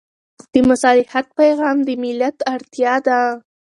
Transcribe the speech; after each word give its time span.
د 0.51 0.53
مصالحت 0.69 1.25
پېغام 1.39 1.77
د 1.87 1.89
ملت 2.03 2.37
اړتیا 2.53 2.93
ده. 3.07 3.19